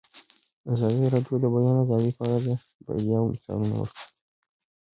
[0.73, 2.49] ازادي راډیو د د بیان آزادي په اړه د
[2.85, 4.07] بریاوو مثالونه ورکړي.